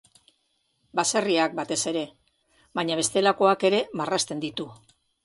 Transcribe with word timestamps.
Baserriak 0.99 1.53
batez 1.59 1.77
ere, 1.91 2.03
baina 2.79 2.97
bestelakoak 3.01 3.67
ere 3.71 3.83
marrazten 4.01 4.43
ditu. 4.49 4.67